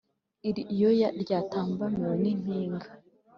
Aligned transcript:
Iyo 0.75 0.89
ryatambamiwe 1.23 2.15
nimpinga 2.21 2.87